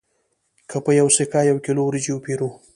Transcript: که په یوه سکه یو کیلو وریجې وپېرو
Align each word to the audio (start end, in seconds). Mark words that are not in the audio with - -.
که 0.69 0.77
په 0.85 0.91
یوه 0.99 1.11
سکه 1.17 1.39
یو 1.49 1.57
کیلو 1.65 1.81
وریجې 1.85 2.11
وپېرو 2.13 2.49